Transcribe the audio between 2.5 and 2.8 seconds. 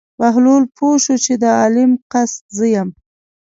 زه